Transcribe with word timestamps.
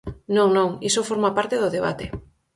Non, 0.35 0.47
non, 0.57 0.69
iso 0.89 1.07
forma 1.09 1.35
parte 1.37 1.55
do 1.61 1.73
debate. 1.77 2.05